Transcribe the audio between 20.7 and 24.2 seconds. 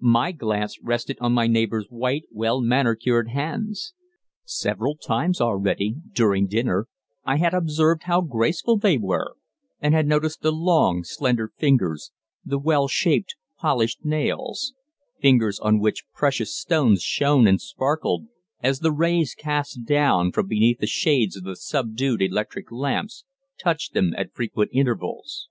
the shades of the subdued electric lamps touched them